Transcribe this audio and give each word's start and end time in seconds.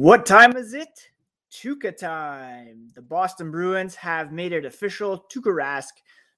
What 0.00 0.24
time 0.24 0.56
is 0.56 0.72
it? 0.72 1.10
Tuukka 1.52 1.94
time. 1.94 2.88
The 2.94 3.02
Boston 3.02 3.50
Bruins 3.50 3.94
have 3.96 4.32
made 4.32 4.54
it 4.54 4.64
official. 4.64 5.26
Tuukka 5.30 5.54
Rask 5.54 5.90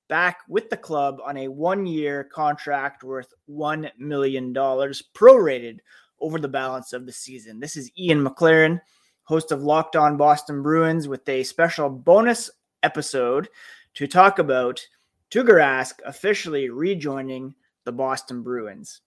back 0.09 0.41
with 0.49 0.69
the 0.69 0.77
club 0.77 1.21
on 1.25 1.37
a 1.37 1.47
one-year 1.47 2.25
contract 2.25 3.05
worth 3.05 3.33
$1 3.49 3.89
million 3.97 4.53
prorated 4.53 5.79
over 6.21 6.41
the 6.41 6.49
balance 6.49 6.93
of 6.93 7.07
the 7.07 7.13
season. 7.13 7.61
This 7.61 7.77
is 7.77 7.93
Ian 7.97 8.27
McLaren, 8.27 8.81
host 9.23 9.53
of 9.53 9.63
Locked 9.63 9.95
On 9.95 10.17
Boston 10.17 10.61
Bruins, 10.61 11.07
with 11.07 11.29
a 11.29 11.45
special 11.45 11.89
bonus 11.89 12.51
episode 12.83 13.49
to 13.95 14.09
talk 14.09 14.41
about 14.41 14.85
Tuukka 15.31 15.51
Rask 15.51 16.01
officially 16.05 16.69
rejoining 16.69 17.55
the 17.85 17.93
Boston 17.93 18.43
Bruins. 18.43 19.03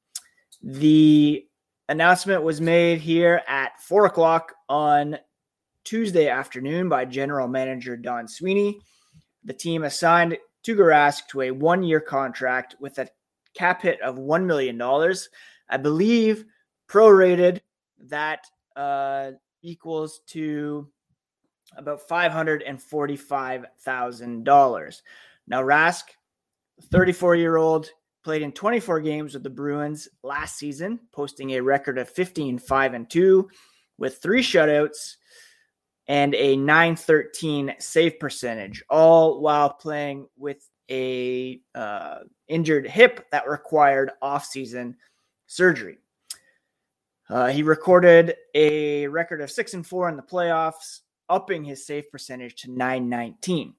The 0.63 1.45
announcement 1.89 2.43
was 2.43 2.61
made 2.61 2.99
here 2.99 3.41
at 3.47 3.81
four 3.81 4.05
o'clock 4.05 4.54
on 4.69 5.18
Tuesday 5.83 6.27
afternoon 6.29 6.89
by 6.89 7.05
General 7.05 7.47
Manager 7.47 7.96
Don 7.96 8.27
Sweeney. 8.27 8.79
The 9.43 9.54
team 9.54 9.83
assigned 9.83 10.37
Tuukka 10.65 10.77
Rask 10.77 11.27
to 11.27 11.41
a 11.41 11.51
one-year 11.51 12.00
contract 12.00 12.75
with 12.79 12.97
a 12.97 13.07
cap 13.54 13.83
hit 13.83 14.01
of 14.01 14.18
one 14.18 14.47
million 14.47 14.77
dollars. 14.77 15.29
I 15.69 15.77
believe 15.77 16.46
prorated 16.87 17.61
that 18.07 18.46
uh, 18.75 19.32
equals 19.61 20.21
to 20.27 20.88
about 21.77 22.07
five 22.07 22.32
hundred 22.32 22.63
and 22.63 22.82
forty-five 22.82 23.65
thousand 23.82 24.43
dollars. 24.43 25.04
Played 28.25 28.42
in 28.42 28.54
24 28.54 29.02
games 29.02 29.36
with 29.36 29.43
the 29.43 29.52
Bruins 29.52 30.07
last 30.24 30.57
season, 30.57 31.00
posting 31.11 31.52
a 31.52 31.60
record 31.61 32.00
of 32.00 32.09
15 32.09 32.58
5 32.58 32.94
and 32.95 33.08
2 33.08 33.47
with 34.00 34.17
three 34.17 34.42
shutouts 34.42 35.17
and 36.08 36.33
a 36.33 36.58
913 36.58 37.75
save 37.77 38.19
percentage, 38.19 38.83
all 38.89 39.41
while 39.41 39.69
playing 39.69 40.27
with 40.38 40.67
a 40.89 41.61
uh, 41.75 42.22
injured 42.47 42.88
hip 42.88 43.27
that 43.30 43.47
required 43.47 44.09
offseason 44.23 44.95
surgery. 45.45 45.99
Uh, 47.30 47.49
he 47.49 47.61
recorded 47.61 48.33
a 48.55 49.05
record 49.05 49.39
of 49.39 49.52
six 49.52 49.75
and 49.75 49.86
four 49.86 50.09
in 50.09 50.16
the 50.16 50.23
playoffs, 50.23 51.02
upping 51.30 51.64
his 51.64 51.86
save 51.86 52.09
percentage 52.09 52.55
to 52.55 52.71
919. 52.71 53.75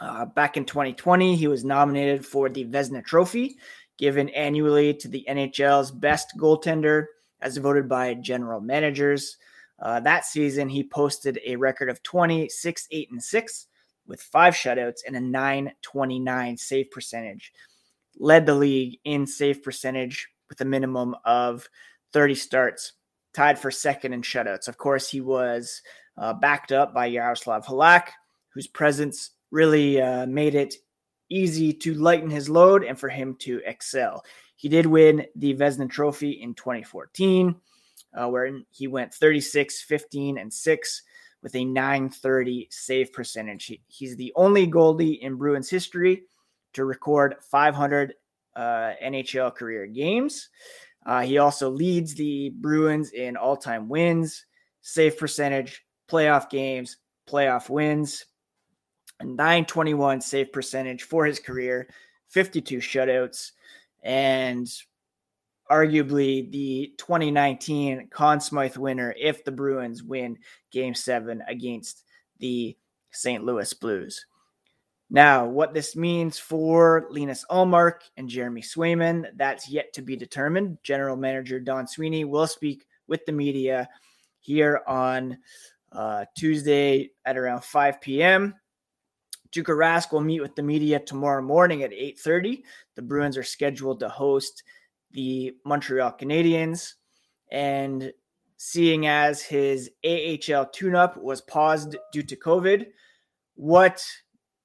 Uh, 0.00 0.24
back 0.24 0.56
in 0.56 0.64
2020, 0.64 1.36
he 1.36 1.46
was 1.46 1.64
nominated 1.64 2.26
for 2.26 2.48
the 2.48 2.64
Vezina 2.64 3.04
Trophy, 3.04 3.56
given 3.96 4.28
annually 4.30 4.92
to 4.94 5.08
the 5.08 5.24
NHL's 5.28 5.90
best 5.90 6.32
goaltender, 6.38 7.06
as 7.40 7.56
voted 7.56 7.88
by 7.88 8.14
general 8.14 8.60
managers. 8.60 9.36
Uh, 9.78 10.00
that 10.00 10.24
season, 10.24 10.68
he 10.68 10.82
posted 10.82 11.38
a 11.46 11.56
record 11.56 11.88
of 11.88 12.02
20, 12.02 12.48
6, 12.48 12.88
8, 12.90 13.10
and 13.10 13.22
6 13.22 13.66
with 14.06 14.20
five 14.20 14.54
shutouts 14.54 15.00
and 15.06 15.16
a 15.16 15.20
929 15.20 16.56
save 16.56 16.90
percentage. 16.90 17.52
Led 18.18 18.46
the 18.46 18.54
league 18.54 18.98
in 19.04 19.26
save 19.26 19.62
percentage 19.62 20.28
with 20.48 20.60
a 20.60 20.64
minimum 20.64 21.16
of 21.24 21.68
30 22.12 22.34
starts, 22.34 22.92
tied 23.32 23.58
for 23.58 23.70
second 23.70 24.12
in 24.12 24.22
shutouts. 24.22 24.68
Of 24.68 24.78
course, 24.78 25.08
he 25.08 25.20
was 25.20 25.82
uh, 26.16 26.32
backed 26.32 26.70
up 26.70 26.94
by 26.94 27.06
Yaroslav 27.06 27.66
Halak, 27.66 28.08
whose 28.50 28.68
presence 28.68 29.30
really 29.54 30.02
uh, 30.02 30.26
made 30.26 30.56
it 30.56 30.74
easy 31.30 31.72
to 31.72 31.94
lighten 31.94 32.28
his 32.28 32.50
load 32.50 32.84
and 32.84 32.98
for 32.98 33.08
him 33.08 33.36
to 33.36 33.62
excel. 33.64 34.24
He 34.56 34.68
did 34.68 34.84
win 34.84 35.24
the 35.36 35.54
Vezina 35.54 35.88
Trophy 35.88 36.32
in 36.42 36.54
2014, 36.54 37.54
uh, 38.14 38.28
where 38.28 38.50
he 38.70 38.88
went 38.88 39.14
36, 39.14 39.82
15, 39.82 40.38
and 40.38 40.52
6 40.52 41.02
with 41.42 41.54
a 41.54 41.64
930 41.64 42.66
save 42.70 43.12
percentage. 43.12 43.66
He, 43.66 43.80
he's 43.86 44.16
the 44.16 44.32
only 44.34 44.66
goalie 44.66 45.20
in 45.20 45.36
Bruins 45.36 45.70
history 45.70 46.24
to 46.72 46.84
record 46.84 47.36
500 47.40 48.14
uh, 48.56 48.60
NHL 49.02 49.54
career 49.54 49.86
games. 49.86 50.48
Uh, 51.06 51.20
he 51.20 51.38
also 51.38 51.70
leads 51.70 52.14
the 52.14 52.50
Bruins 52.56 53.12
in 53.12 53.36
all 53.36 53.56
time 53.56 53.88
wins, 53.88 54.46
save 54.80 55.16
percentage, 55.16 55.84
playoff 56.10 56.50
games, 56.50 56.96
playoff 57.28 57.70
wins 57.70 58.24
a 59.24 59.28
921 59.28 60.20
save 60.20 60.52
percentage 60.52 61.02
for 61.02 61.24
his 61.24 61.40
career, 61.40 61.88
52 62.28 62.78
shutouts, 62.78 63.52
and 64.02 64.70
arguably 65.70 66.50
the 66.50 66.92
2019 66.98 68.08
Conn 68.10 68.40
Smythe 68.40 68.76
winner 68.76 69.14
if 69.18 69.44
the 69.44 69.52
Bruins 69.52 70.02
win 70.02 70.36
game 70.70 70.94
seven 70.94 71.42
against 71.48 72.04
the 72.38 72.76
St. 73.10 73.44
Louis 73.44 73.72
Blues. 73.72 74.26
Now, 75.10 75.46
what 75.46 75.74
this 75.74 75.96
means 75.96 76.38
for 76.38 77.06
Linus 77.10 77.44
Ullmark 77.50 78.00
and 78.16 78.28
Jeremy 78.28 78.62
Swayman, 78.62 79.26
that's 79.36 79.68
yet 79.68 79.92
to 79.94 80.02
be 80.02 80.16
determined. 80.16 80.78
General 80.82 81.16
Manager 81.16 81.60
Don 81.60 81.86
Sweeney 81.86 82.24
will 82.24 82.46
speak 82.46 82.86
with 83.06 83.24
the 83.24 83.32
media 83.32 83.88
here 84.40 84.82
on 84.86 85.38
uh, 85.92 86.24
Tuesday 86.36 87.10
at 87.24 87.36
around 87.36 87.62
5 87.64 88.00
p.m. 88.00 88.54
Tuukka 89.54 89.76
Rask 89.76 90.10
will 90.10 90.20
meet 90.20 90.40
with 90.40 90.56
the 90.56 90.62
media 90.62 90.98
tomorrow 90.98 91.40
morning 91.40 91.84
at 91.84 91.92
8:30. 91.92 92.64
The 92.96 93.02
Bruins 93.02 93.38
are 93.38 93.44
scheduled 93.44 94.00
to 94.00 94.08
host 94.08 94.64
the 95.12 95.56
Montreal 95.64 96.16
Canadiens, 96.18 96.94
and 97.52 98.12
seeing 98.56 99.06
as 99.06 99.42
his 99.42 99.90
AHL 100.04 100.66
tune-up 100.66 101.16
was 101.16 101.40
paused 101.42 101.96
due 102.12 102.22
to 102.24 102.36
COVID, 102.36 102.86
what 103.54 104.04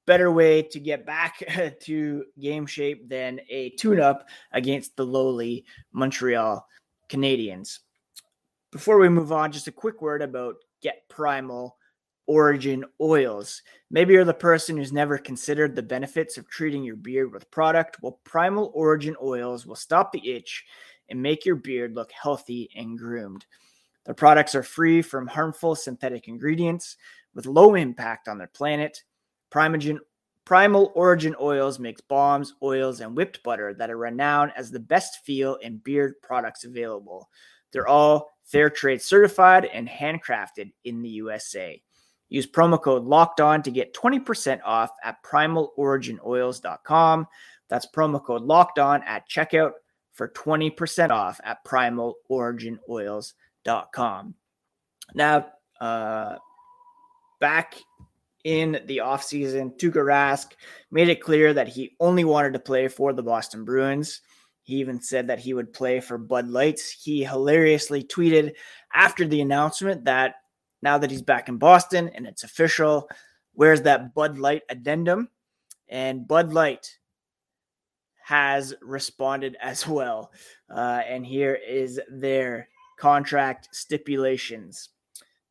better 0.07 0.31
way 0.31 0.63
to 0.63 0.79
get 0.79 1.05
back 1.05 1.37
to 1.81 2.25
game 2.39 2.65
shape 2.65 3.07
than 3.07 3.39
a 3.49 3.69
tune-up 3.71 4.27
against 4.53 4.95
the 4.95 5.05
lowly 5.05 5.65
Montreal 5.91 6.65
Canadiens? 7.09 7.79
Before 8.71 8.97
we 8.97 9.09
move 9.09 9.31
on, 9.31 9.51
just 9.51 9.67
a 9.67 9.71
quick 9.71 10.01
word 10.01 10.23
about 10.23 10.55
Get 10.81 11.07
Primal 11.09 11.77
origin 12.29 12.85
oils. 13.01 13.63
Maybe 13.89 14.13
you're 14.13 14.23
the 14.23 14.33
person 14.35 14.77
who's 14.77 14.93
never 14.93 15.17
considered 15.17 15.75
the 15.75 15.81
benefits 15.81 16.37
of 16.37 16.47
treating 16.47 16.83
your 16.83 16.95
beard 16.95 17.33
with 17.33 17.49
product. 17.49 17.97
Well, 18.03 18.19
Primal 18.23 18.71
Origin 18.75 19.15
oils 19.21 19.65
will 19.65 19.75
stop 19.75 20.11
the 20.11 20.29
itch 20.29 20.63
and 21.09 21.19
make 21.19 21.43
your 21.43 21.55
beard 21.55 21.95
look 21.95 22.11
healthy 22.11 22.69
and 22.75 22.99
groomed. 22.99 23.47
The 24.05 24.13
products 24.13 24.53
are 24.53 24.61
free 24.61 25.01
from 25.01 25.25
harmful 25.25 25.73
synthetic 25.73 26.27
ingredients 26.27 26.97
with 27.33 27.47
low 27.47 27.73
impact 27.73 28.27
on 28.27 28.37
their 28.37 28.47
planet. 28.47 29.03
Primogen, 29.49 29.97
Primal 30.45 30.91
Origin 30.93 31.35
Oils 31.41 31.79
makes 31.79 32.01
balms, 32.01 32.53
oils, 32.61 33.01
and 33.01 33.15
whipped 33.15 33.41
butter 33.41 33.73
that 33.73 33.89
are 33.89 33.97
renowned 33.97 34.51
as 34.55 34.69
the 34.69 34.79
best 34.79 35.25
feel 35.25 35.57
and 35.63 35.83
beard 35.83 36.13
products 36.21 36.63
available. 36.63 37.27
They're 37.71 37.87
all 37.87 38.29
fair 38.43 38.69
trade 38.69 39.01
certified 39.01 39.65
and 39.65 39.87
handcrafted 39.87 40.71
in 40.83 41.01
the 41.01 41.09
USA. 41.09 41.81
Use 42.29 42.47
promo 42.47 42.81
code 42.81 43.03
locked 43.03 43.41
on 43.41 43.61
to 43.63 43.71
get 43.71 43.93
20% 43.93 44.61
off 44.63 44.91
at 45.03 45.21
primaloriginoils.com. 45.23 47.27
That's 47.67 47.87
promo 47.87 48.23
code 48.23 48.43
locked 48.43 48.79
on 48.79 49.03
at 49.03 49.27
checkout 49.27 49.71
for 50.13 50.29
20% 50.29 51.09
off 51.09 51.41
at 51.43 51.65
primaloriginoils.com. 51.65 54.35
Now, 55.15 55.47
uh, 55.81 56.35
back 57.39 57.75
in 58.43 58.79
the 58.85 58.97
offseason, 58.97 59.77
Tuukka 59.77 60.03
Rask 60.03 60.51
made 60.91 61.09
it 61.09 61.21
clear 61.21 61.53
that 61.53 61.67
he 61.67 61.95
only 61.99 62.25
wanted 62.25 62.53
to 62.53 62.59
play 62.59 62.87
for 62.87 63.13
the 63.13 63.23
Boston 63.23 63.65
Bruins. 63.65 64.21
He 64.63 64.75
even 64.75 65.01
said 65.01 65.27
that 65.27 65.39
he 65.39 65.53
would 65.53 65.73
play 65.73 65.99
for 65.99 66.17
Bud 66.17 66.47
Lights. 66.47 66.91
He 66.91 67.23
hilariously 67.23 68.03
tweeted 68.03 68.53
after 68.93 69.25
the 69.25 69.41
announcement 69.41 70.05
that 70.05 70.35
now 70.81 70.97
that 70.97 71.11
he's 71.11 71.21
back 71.21 71.49
in 71.49 71.57
Boston 71.57 72.09
and 72.13 72.25
it's 72.25 72.43
official. 72.43 73.09
Where's 73.53 73.81
that 73.83 74.13
Bud 74.13 74.37
Light 74.37 74.63
addendum? 74.69 75.29
And 75.87 76.27
Bud 76.27 76.53
Light 76.53 76.97
has 78.23 78.73
responded 78.81 79.57
as 79.61 79.87
well. 79.87 80.31
Uh, 80.69 81.01
and 81.07 81.25
here 81.25 81.55
is 81.67 81.99
their 82.09 82.69
contract 82.97 83.69
stipulations. 83.71 84.89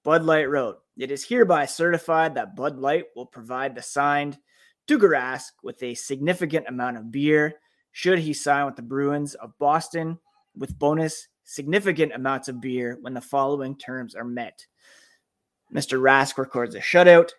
Bud 0.04 0.22
Light 0.22 0.48
wrote, 0.48 0.78
It 0.96 1.10
is 1.10 1.24
hereby 1.24 1.66
certified 1.66 2.34
that 2.34 2.56
Bud 2.56 2.78
Light 2.78 3.06
will 3.16 3.26
provide 3.26 3.74
the 3.74 3.82
signed 3.82 4.38
Tuukka 4.86 5.10
Rask 5.10 5.50
with 5.62 5.82
a 5.82 5.94
significant 5.94 6.66
amount 6.66 6.96
of 6.96 7.12
beer 7.12 7.54
should 7.92 8.18
he 8.20 8.32
sign 8.32 8.64
with 8.64 8.76
the 8.76 8.82
Bruins 8.82 9.34
of 9.34 9.58
Boston 9.58 10.18
with 10.56 10.78
bonus 10.78 11.28
significant 11.44 12.12
amounts 12.14 12.48
of 12.48 12.60
beer 12.60 12.98
when 13.00 13.14
the 13.14 13.20
following 13.20 13.76
terms 13.76 14.14
are 14.14 14.24
met. 14.24 14.66
Mr. 15.74 16.00
Rask 16.00 16.38
records 16.38 16.74
a 16.74 16.80
shutout. 16.80 17.30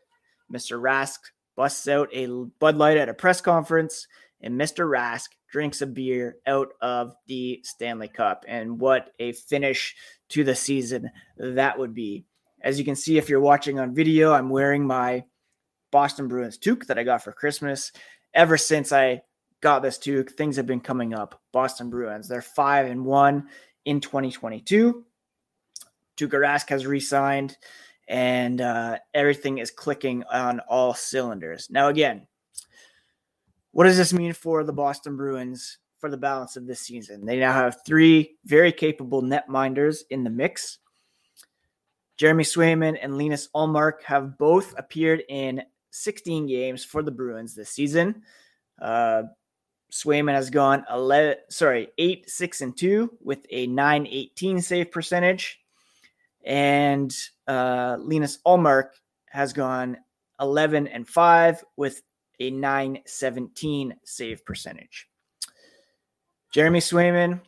Mr. 0.53 0.81
Rask 0.81 1.17
busts 1.55 1.87
out 1.87 2.09
a 2.13 2.27
Bud 2.59 2.77
Light 2.77 2.97
at 2.97 3.09
a 3.09 3.13
press 3.13 3.41
conference, 3.41 4.07
and 4.41 4.59
Mr. 4.59 4.89
Rask 4.89 5.29
drinks 5.51 5.81
a 5.81 5.87
beer 5.87 6.37
out 6.47 6.69
of 6.81 7.13
the 7.27 7.59
Stanley 7.63 8.07
Cup. 8.07 8.45
And 8.47 8.79
what 8.79 9.11
a 9.19 9.33
finish 9.33 9.95
to 10.29 10.43
the 10.43 10.55
season 10.55 11.09
that 11.37 11.77
would 11.77 11.93
be. 11.93 12.25
As 12.61 12.77
you 12.77 12.85
can 12.85 12.95
see, 12.95 13.17
if 13.17 13.29
you're 13.29 13.39
watching 13.39 13.79
on 13.79 13.95
video, 13.95 14.33
I'm 14.33 14.49
wearing 14.49 14.85
my 14.85 15.23
Boston 15.91 16.27
Bruins 16.27 16.57
toque 16.57 16.85
that 16.87 16.99
I 16.99 17.03
got 17.03 17.23
for 17.23 17.31
Christmas. 17.31 17.91
Ever 18.33 18.57
since 18.57 18.91
I 18.91 19.21
got 19.61 19.81
this 19.81 19.97
toque, 19.97 20.31
things 20.31 20.57
have 20.57 20.67
been 20.67 20.81
coming 20.81 21.13
up. 21.13 21.41
Boston 21.51 21.89
Bruins, 21.89 22.27
they're 22.27 22.41
five 22.41 22.85
and 22.85 23.05
one 23.05 23.49
in 23.85 24.01
2022. 24.01 25.03
Tuukka 26.17 26.31
Rask 26.31 26.69
has 26.69 26.85
re-signed, 26.85 27.57
and 28.09 28.59
uh, 28.59 28.97
everything 29.13 29.59
is 29.59 29.69
clicking 29.69 30.23
on 30.31 30.59
all 30.61 30.95
cylinders. 30.95 31.69
Now, 31.69 31.87
again, 31.89 32.27
what 33.71 33.83
does 33.83 33.97
this 33.97 34.11
mean 34.11 34.33
for 34.33 34.63
the 34.63 34.73
Boston 34.73 35.15
Bruins 35.15 35.77
for 35.99 36.09
the 36.09 36.17
balance 36.17 36.57
of 36.57 36.65
this 36.65 36.81
season? 36.81 37.23
They 37.23 37.37
now 37.39 37.53
have 37.53 37.77
three 37.85 38.35
very 38.45 38.71
capable 38.71 39.21
netminders 39.21 39.99
in 40.09 40.23
the 40.23 40.31
mix. 40.31 40.79
Jeremy 42.17 42.43
Swayman 42.43 42.97
and 42.99 43.15
Linus 43.15 43.47
Ullmark 43.55 44.01
have 44.03 44.39
both 44.39 44.73
appeared 44.77 45.23
in 45.29 45.61
16 45.91 46.47
games 46.47 46.83
for 46.83 47.03
the 47.03 47.11
Bruins 47.11 47.53
this 47.53 47.69
season. 47.69 48.23
Uh, 48.81 49.23
Swayman 49.91 50.33
has 50.33 50.49
gone 50.49 50.83
11, 50.91 51.37
sorry, 51.49 51.89
8, 51.99 52.27
6, 52.27 52.61
and 52.61 52.75
2 52.77 53.17
with 53.21 53.45
a 53.51 53.67
918 53.67 54.61
save 54.61 54.91
percentage. 54.91 55.59
And 56.43 57.15
uh, 57.49 57.97
Linus 57.99 58.37
Ullmark 58.45 58.91
has 59.29 59.51
gone 59.51 59.97
11 60.39 60.87
and 60.87 61.07
5 61.07 61.65
with 61.75 62.01
a 62.39 62.51
917 62.51 63.95
save 64.05 64.45
percentage. 64.45 65.07
Jeremy 66.53 66.79
Swayman, 66.79 67.41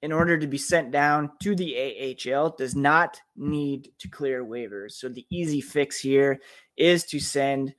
in 0.00 0.12
order 0.12 0.38
to 0.38 0.46
be 0.46 0.58
sent 0.58 0.90
down 0.90 1.30
to 1.42 1.54
the 1.54 2.16
AHL, 2.26 2.54
does 2.56 2.74
not 2.74 3.20
need 3.36 3.90
to 3.98 4.08
clear 4.08 4.44
waivers. 4.44 4.92
So 4.92 5.08
the 5.08 5.26
easy 5.30 5.60
fix 5.60 6.00
here 6.00 6.40
is 6.76 7.04
to 7.04 7.20
send 7.20 7.74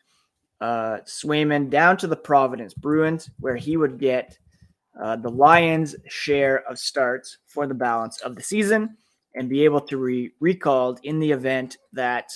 uh, 0.62 1.00
Swayman 1.06 1.70
down 1.70 1.98
to 1.98 2.08
the 2.08 2.16
Providence 2.16 2.74
Bruins, 2.74 3.30
where 3.40 3.56
he 3.56 3.76
would 3.76 3.98
get 3.98 4.38
uh, 5.02 5.16
the 5.16 5.30
Lions' 5.30 5.96
share 6.08 6.64
of 6.70 6.78
starts 6.78 7.38
for 7.48 7.66
the 7.66 7.74
balance 7.74 8.20
of 8.22 8.36
the 8.36 8.44
season 8.44 8.98
and 9.40 9.50
be 9.50 9.64
able 9.64 9.80
to 9.80 10.06
be 10.06 10.32
recalled 10.42 11.00
in 11.04 11.18
the 11.20 11.32
event 11.32 11.78
that 11.94 12.30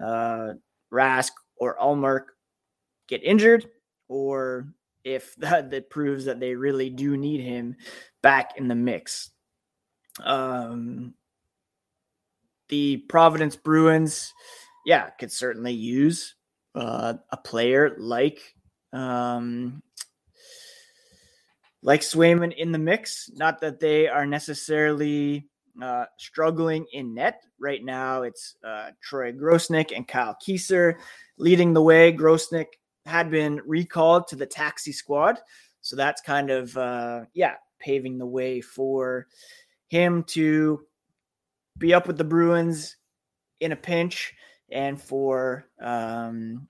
uh, 0.00 0.52
Rask 0.92 1.32
or 1.56 1.76
Ullmark 1.76 2.26
get 3.08 3.24
injured 3.24 3.66
or 4.08 4.68
if 5.02 5.34
that, 5.38 5.72
that 5.72 5.90
proves 5.90 6.24
that 6.26 6.38
they 6.38 6.54
really 6.54 6.88
do 6.88 7.16
need 7.16 7.40
him 7.40 7.74
back 8.22 8.52
in 8.56 8.68
the 8.68 8.76
mix. 8.76 9.30
Um, 10.22 11.14
the 12.68 12.98
Providence 13.08 13.56
Bruins, 13.56 14.32
yeah, 14.86 15.10
could 15.10 15.32
certainly 15.32 15.72
use 15.72 16.36
uh, 16.76 17.14
a 17.30 17.36
player 17.36 17.96
like 17.98 18.38
um, 18.92 19.82
like 21.82 22.02
Swayman 22.02 22.54
in 22.56 22.70
the 22.70 22.78
mix. 22.78 23.28
Not 23.34 23.60
that 23.60 23.80
they 23.80 24.06
are 24.06 24.24
necessarily 24.24 25.48
uh, 25.82 26.04
struggling 26.18 26.86
in 26.92 27.14
net 27.14 27.42
right 27.58 27.84
now. 27.84 28.22
It's 28.22 28.56
uh, 28.64 28.90
Troy 29.02 29.32
Grosenick 29.32 29.94
and 29.94 30.06
Kyle 30.06 30.36
Keyser 30.46 30.96
leading 31.36 31.72
the 31.72 31.82
way. 31.82 32.12
Grosenick 32.12 32.66
had 33.06 33.30
been 33.30 33.60
recalled 33.66 34.28
to 34.28 34.36
the 34.36 34.46
taxi 34.46 34.92
squad, 34.92 35.38
so 35.80 35.96
that's 35.96 36.20
kind 36.20 36.50
of 36.50 36.76
uh, 36.76 37.24
yeah 37.34 37.54
paving 37.80 38.18
the 38.18 38.26
way 38.26 38.60
for 38.60 39.26
him 39.88 40.22
to 40.24 40.80
be 41.78 41.92
up 41.92 42.06
with 42.06 42.16
the 42.16 42.24
Bruins 42.24 42.96
in 43.60 43.72
a 43.72 43.76
pinch 43.76 44.34
and 44.70 45.00
for 45.00 45.66
um, 45.80 46.68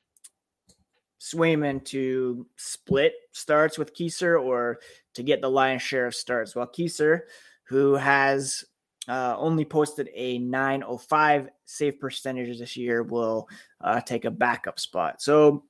Swayman 1.21 1.85
to 1.87 2.47
split 2.57 3.15
starts 3.33 3.79
with 3.79 3.95
Keyser 3.95 4.43
or 4.43 4.79
to 5.15 5.23
get 5.23 5.41
the 5.41 5.51
lion's 5.51 5.83
share 5.83 6.07
of 6.07 6.15
starts. 6.15 6.55
While 6.55 6.67
Keyser, 6.67 7.21
who 7.65 7.95
has 7.95 8.65
uh, 9.09 9.37
only 9.39 9.65
posted 9.65 10.09
a 10.15 10.39
905 10.39 11.49
save 11.67 12.01
percentage 12.01 12.59
this 12.59 12.77
year, 12.77 13.03
will 13.03 13.49
uh, 13.81 14.01
take 14.01 14.25
a 14.25 14.31
backup 14.31 14.81
spot. 14.81 15.21
So, 15.21 15.65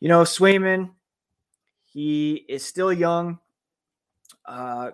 you 0.00 0.08
know, 0.08 0.22
Swayman, 0.22 0.90
he 1.84 2.44
is 2.48 2.64
still 2.64 2.92
young. 2.92 3.38
Uh, 4.46 4.90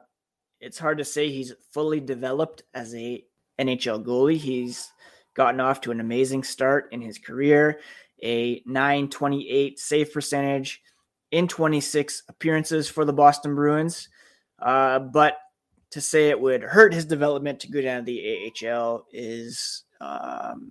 it's 0.60 0.78
hard 0.78 0.98
to 0.98 1.04
say 1.04 1.30
he's 1.30 1.52
fully 1.72 2.00
developed 2.00 2.62
as 2.74 2.94
a 2.94 3.24
NHL 3.58 4.04
goalie. 4.04 4.36
He's 4.36 4.90
gotten 5.34 5.60
off 5.60 5.80
to 5.82 5.90
an 5.90 6.00
amazing 6.00 6.42
start 6.42 6.88
in 6.92 7.00
his 7.00 7.18
career, 7.18 7.80
a 8.22 8.62
928 8.66 9.78
save 9.78 10.12
percentage 10.12 10.82
in 11.30 11.46
26 11.48 12.24
appearances 12.28 12.88
for 12.88 13.04
the 13.04 13.12
Boston 13.12 13.54
Bruins. 13.54 14.08
Uh, 14.60 14.98
but 14.98 15.38
to 15.90 16.00
say 16.00 16.28
it 16.28 16.40
would 16.40 16.62
hurt 16.62 16.94
his 16.94 17.04
development 17.04 17.60
to 17.60 17.70
go 17.70 17.80
down 17.80 18.00
to 18.00 18.04
the 18.04 18.52
AHL 18.64 19.06
is, 19.12 19.84
um, 20.00 20.70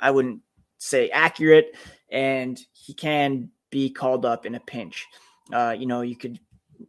I 0.00 0.10
wouldn't 0.10 0.40
say 0.78 1.08
accurate, 1.10 1.74
and 2.10 2.58
he 2.72 2.94
can 2.94 3.50
be 3.70 3.90
called 3.90 4.24
up 4.24 4.46
in 4.46 4.54
a 4.54 4.60
pinch. 4.60 5.06
Uh, 5.52 5.74
you 5.78 5.86
know, 5.86 6.02
you 6.02 6.16
could 6.16 6.38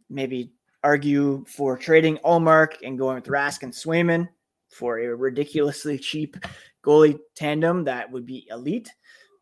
maybe 0.08 0.52
argue 0.82 1.44
for 1.46 1.76
trading 1.76 2.18
Ullmark 2.18 2.74
and 2.82 2.98
going 2.98 3.16
with 3.16 3.26
Rask 3.26 3.62
and 3.62 3.72
Swayman 3.72 4.28
for 4.70 4.98
a 4.98 5.14
ridiculously 5.14 5.98
cheap 5.98 6.36
goalie 6.84 7.18
tandem 7.34 7.84
that 7.84 8.10
would 8.10 8.26
be 8.26 8.46
elite. 8.50 8.90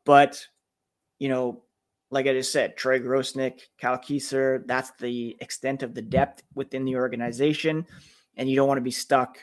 But, 0.05 0.45
you 1.19 1.29
know, 1.29 1.63
like 2.11 2.27
I 2.27 2.33
just 2.33 2.53
said, 2.53 2.77
Troy 2.77 2.99
Grosenick, 2.99 3.61
Cal 3.79 3.99
Keyser, 3.99 4.67
that's 4.67 4.91
the 4.99 5.37
extent 5.41 5.83
of 5.83 5.95
the 5.95 6.03
depth 6.03 6.43
within 6.55 6.85
the 6.85 6.97
organization 6.97 7.85
and 8.39 8.49
you 8.49 8.57
don't 8.57 8.69
want 8.69 8.79
to 8.79 8.83
be 8.83 8.91
stuck 8.91 9.39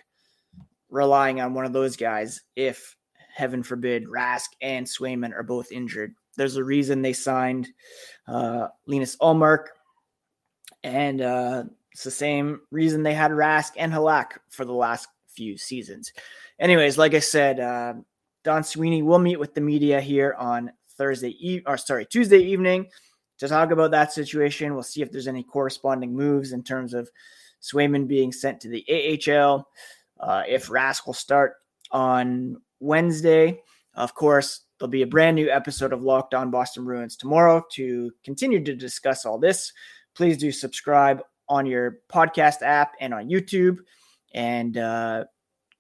relying 0.89 1.41
on 1.41 1.53
one 1.53 1.65
of 1.65 1.73
those 1.73 1.95
guys 1.95 2.41
if 2.55 2.95
heaven 3.35 3.61
forbid 3.61 4.05
Rask 4.07 4.47
and 4.61 4.87
Swayman 4.87 5.33
are 5.33 5.43
both 5.43 5.71
injured. 5.71 6.15
There's 6.37 6.55
a 6.55 6.63
reason 6.63 7.01
they 7.01 7.13
signed 7.13 7.67
uh, 8.27 8.69
Linus 8.87 9.17
Ullmark, 9.17 9.65
and 10.83 11.21
uh, 11.21 11.63
it's 11.91 12.03
the 12.03 12.11
same 12.11 12.61
reason 12.71 13.03
they 13.03 13.13
had 13.13 13.31
Rask 13.31 13.73
and 13.77 13.91
Halak 13.91 14.37
for 14.49 14.65
the 14.65 14.73
last 14.73 15.07
few 15.27 15.57
seasons. 15.57 16.13
Anyways, 16.59 16.97
like 16.97 17.13
I 17.13 17.19
said, 17.19 17.59
uh, 17.59 17.95
Don 18.43 18.63
Sweeney 18.63 19.01
will 19.01 19.19
meet 19.19 19.39
with 19.39 19.53
the 19.53 19.61
media 19.61 19.99
here 19.99 20.35
on 20.39 20.71
Thursday, 20.97 21.35
e- 21.39 21.61
or 21.65 21.77
sorry, 21.77 22.05
Tuesday 22.05 22.39
evening 22.39 22.87
to 23.39 23.47
talk 23.47 23.71
about 23.71 23.91
that 23.91 24.13
situation. 24.13 24.73
We'll 24.73 24.83
see 24.83 25.01
if 25.01 25.11
there's 25.11 25.27
any 25.27 25.43
corresponding 25.43 26.15
moves 26.15 26.53
in 26.53 26.63
terms 26.63 26.93
of 26.93 27.09
Swayman 27.65 28.07
being 28.07 28.31
sent 28.31 28.61
to 28.61 28.69
the 28.69 28.85
AHL. 28.89 29.67
Uh, 30.19 30.43
if 30.47 30.67
Rask 30.67 31.05
will 31.05 31.13
start 31.13 31.55
on 31.91 32.61
Wednesday, 32.79 33.61
of 33.95 34.13
course, 34.13 34.61
there'll 34.77 34.89
be 34.89 35.01
a 35.01 35.07
brand 35.07 35.35
new 35.35 35.49
episode 35.49 35.93
of 35.93 36.03
Locked 36.03 36.33
On 36.33 36.51
Boston 36.51 36.85
Bruins 36.85 37.15
tomorrow 37.15 37.63
to 37.71 38.11
continue 38.23 38.63
to 38.63 38.75
discuss 38.75 39.25
all 39.25 39.39
this. 39.39 39.71
Please 40.13 40.37
do 40.37 40.51
subscribe 40.51 41.21
on 41.47 41.65
your 41.65 41.99
podcast 42.11 42.61
app 42.61 42.93
and 42.99 43.13
on 43.13 43.29
YouTube. 43.29 43.77
And 44.33 44.77
uh, 44.77 45.25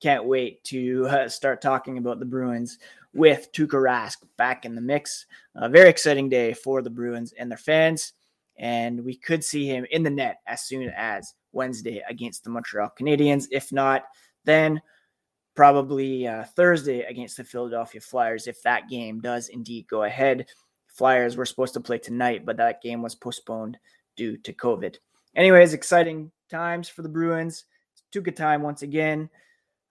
can't 0.01 0.25
wait 0.25 0.63
to 0.65 1.07
uh, 1.07 1.29
start 1.29 1.61
talking 1.61 1.97
about 1.97 2.19
the 2.19 2.25
Bruins 2.25 2.79
with 3.13 3.51
Tuukka 3.53 3.81
Rask 3.81 4.17
back 4.37 4.65
in 4.65 4.75
the 4.75 4.81
mix. 4.81 5.25
A 5.55 5.69
very 5.69 5.89
exciting 5.89 6.29
day 6.29 6.53
for 6.53 6.81
the 6.81 6.89
Bruins 6.89 7.33
and 7.37 7.49
their 7.49 7.57
fans. 7.57 8.13
And 8.57 9.03
we 9.03 9.15
could 9.15 9.43
see 9.43 9.67
him 9.67 9.85
in 9.91 10.03
the 10.03 10.09
net 10.09 10.39
as 10.47 10.61
soon 10.61 10.89
as 10.95 11.33
Wednesday 11.55 12.03
against 12.07 12.43
the 12.43 12.49
Montreal 12.49 12.91
Canadiens. 12.99 13.47
If 13.51 13.71
not, 13.71 14.03
then 14.43 14.81
probably 15.55 16.27
uh, 16.27 16.43
Thursday 16.43 17.01
against 17.01 17.37
the 17.37 17.43
Philadelphia 17.43 18.01
Flyers 18.01 18.47
if 18.47 18.61
that 18.63 18.89
game 18.89 19.21
does 19.21 19.47
indeed 19.49 19.87
go 19.87 20.03
ahead. 20.03 20.47
Flyers 20.87 21.35
were 21.35 21.45
supposed 21.45 21.73
to 21.73 21.79
play 21.79 21.97
tonight, 21.97 22.45
but 22.45 22.57
that 22.57 22.81
game 22.81 23.01
was 23.01 23.15
postponed 23.15 23.77
due 24.15 24.37
to 24.37 24.53
COVID. 24.53 24.97
Anyways, 25.35 25.73
exciting 25.73 26.31
times 26.49 26.87
for 26.87 27.01
the 27.01 27.09
Bruins. 27.09 27.65
Tuukka 28.13 28.35
time 28.35 28.61
once 28.61 28.81
again. 28.81 29.29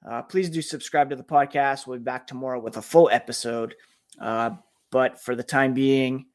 Uh, 0.08 0.22
please 0.22 0.48
do 0.48 0.62
subscribe 0.62 1.10
to 1.10 1.16
the 1.16 1.22
podcast. 1.22 1.86
We'll 1.86 1.98
be 1.98 2.04
back 2.04 2.26
tomorrow 2.26 2.60
with 2.60 2.76
a 2.76 2.82
full 2.82 3.10
episode. 3.10 3.74
Uh, 4.20 4.50
but 4.90 5.20
for 5.20 5.34
the 5.34 5.42
time 5.42 5.74
being, 5.74 6.26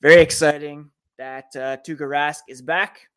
very 0.00 0.20
exciting 0.20 0.90
that 1.18 1.46
uh, 1.54 1.76
Tuukka 1.86 2.00
Rask 2.00 2.40
is 2.48 2.62
back 2.62 3.08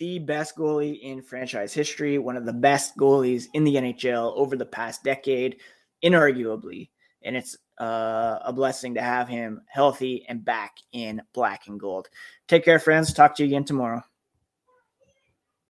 the 0.00 0.18
best 0.18 0.56
goalie 0.56 0.98
in 1.02 1.20
franchise 1.22 1.74
history, 1.74 2.18
one 2.18 2.36
of 2.36 2.46
the 2.46 2.52
best 2.52 2.96
goalies 2.96 3.44
in 3.52 3.64
the 3.64 3.76
NHL 3.76 4.32
over 4.34 4.56
the 4.56 4.66
past 4.66 5.04
decade, 5.04 5.60
inarguably. 6.02 6.88
and 7.22 7.36
it's 7.36 7.56
uh, 7.78 8.38
a 8.44 8.52
blessing 8.52 8.94
to 8.94 9.02
have 9.02 9.28
him 9.28 9.60
healthy 9.66 10.24
and 10.28 10.44
back 10.44 10.78
in 10.92 11.20
black 11.34 11.66
and 11.66 11.78
gold. 11.78 12.08
Take 12.48 12.64
care, 12.64 12.78
friends. 12.78 13.12
Talk 13.12 13.36
to 13.36 13.42
you 13.42 13.48
again 13.48 13.64
tomorrow. 13.64 14.02